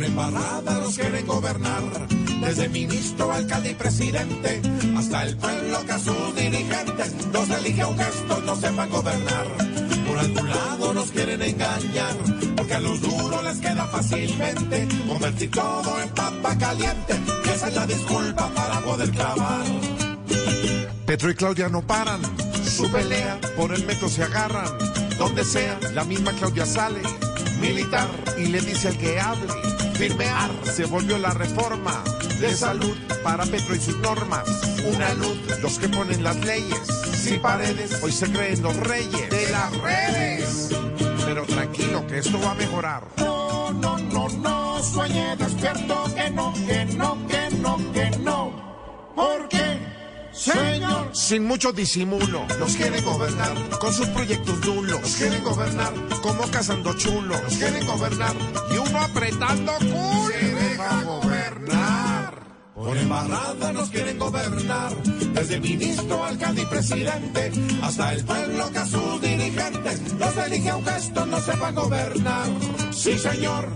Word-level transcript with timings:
embarrada 0.00 0.78
nos 0.80 0.96
quieren 0.96 1.26
gobernar. 1.26 1.82
Desde 2.40 2.68
ministro, 2.68 3.32
alcalde 3.32 3.70
y 3.72 3.74
presidente, 3.74 4.62
hasta 4.96 5.24
el 5.24 5.36
pueblo 5.36 5.84
que 5.84 5.92
a 5.92 5.98
sus 5.98 6.34
dirigentes 6.34 7.14
nos 7.32 7.50
elige 7.50 7.84
un 7.84 7.98
gesto, 7.98 8.40
no 8.40 8.56
sepan 8.56 8.88
gobernar. 8.90 9.46
Por 10.06 10.18
algún 10.18 10.48
lado 10.48 10.94
nos 10.94 11.10
quieren 11.10 11.42
engañar, 11.42 12.16
porque 12.56 12.74
a 12.74 12.80
los 12.80 13.00
duros 13.00 13.44
les 13.44 13.58
queda 13.58 13.86
fácilmente 13.86 14.88
convertir 15.06 15.50
todo 15.50 16.00
en 16.00 16.08
papa 16.10 16.56
caliente. 16.56 17.20
Y 17.44 17.48
esa 17.50 17.68
es 17.68 17.74
la 17.74 17.86
disculpa 17.86 18.48
para 18.54 18.80
poder 18.80 19.10
clavar. 19.10 19.66
Petro 21.06 21.30
y 21.30 21.34
Claudia 21.34 21.68
no 21.68 21.86
paran, 21.86 22.22
su 22.64 22.90
pelea 22.90 23.38
por 23.56 23.74
el 23.74 23.84
metro 23.84 24.08
se 24.08 24.22
agarran. 24.22 24.66
Donde 25.18 25.44
sea, 25.44 25.78
la 25.94 26.04
misma 26.04 26.32
Claudia 26.32 26.66
sale, 26.66 27.02
militar, 27.62 28.08
y 28.36 28.46
le 28.46 28.60
dice 28.60 28.88
al 28.88 28.98
que 28.98 29.18
hable. 29.20 29.46
Firmear 29.94 30.50
se 30.64 30.84
volvió 30.84 31.16
la 31.18 31.30
reforma 31.30 32.02
de 32.40 32.54
salud 32.54 32.96
para 33.22 33.46
Petro 33.46 33.74
y 33.74 33.78
sus 33.78 33.96
normas. 33.98 34.44
Una 34.92 35.14
luz, 35.14 35.38
los 35.62 35.78
que 35.78 35.88
ponen 35.88 36.22
las 36.24 36.36
leyes. 36.44 36.80
Sin 37.14 37.40
paredes, 37.40 38.02
hoy 38.02 38.10
se 38.10 38.30
creen 38.30 38.62
los 38.62 38.76
reyes 38.76 39.30
de 39.30 39.50
las 39.50 39.76
redes. 39.78 40.70
Pero 41.24 41.44
tranquilo, 41.46 42.04
que 42.08 42.18
esto 42.18 42.40
va 42.40 42.50
a 42.50 42.54
mejorar. 42.54 43.04
No, 43.18 43.70
no, 43.70 43.96
no, 43.96 44.28
no, 44.28 44.82
sueñe 44.82 45.36
despierto, 45.36 46.04
que 46.14 46.30
no, 46.30 46.52
que 46.66 46.84
no, 46.96 47.26
que 47.28 47.56
no, 47.56 47.92
que 47.92 48.10
no. 48.18 49.12
¿Por 49.14 49.48
qué? 49.48 49.78
Sin 51.12 51.44
mucho 51.44 51.72
disimulo, 51.72 52.46
los 52.58 52.74
quieren 52.74 53.04
gobernar 53.04 53.54
con 53.78 53.92
sus 53.92 54.08
proyectos 54.08 54.58
nulos. 54.64 55.00
Los 55.00 55.16
quieren 55.16 55.44
gobernar 55.44 55.92
como 56.22 56.50
cazando 56.50 56.94
chulos. 56.94 57.38
Los 57.42 57.54
quieren 57.54 57.86
gobernar 57.86 58.34
y 58.70 58.76
uno 58.78 58.98
apretando 58.98 59.72
culo. 59.78 60.28
Se 60.28 60.54
deja 60.54 61.02
gobernar. 61.04 62.34
por 62.74 62.96
embarrada 62.96 63.72
nos 63.72 63.90
quieren 63.90 64.18
gobernar. 64.18 64.96
Desde 65.02 65.60
ministro, 65.60 66.24
alcalde 66.24 66.62
y 66.62 66.66
presidente, 66.66 67.52
hasta 67.82 68.14
el 68.14 68.24
pueblo 68.24 68.70
que 68.70 68.78
a 68.78 68.86
sus 68.86 69.20
dirigentes 69.20 70.12
los 70.18 70.36
elige 70.36 70.70
a 70.70 70.76
un 70.76 70.84
gesto, 70.86 71.26
no 71.26 71.40
sepan 71.40 71.74
gobernar. 71.74 72.46
Sí, 72.90 73.18
señor. 73.18 73.68